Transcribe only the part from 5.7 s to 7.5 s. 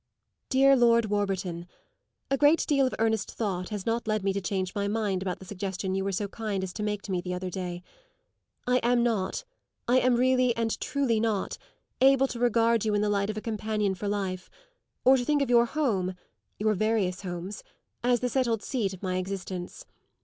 you were so kind as to make me the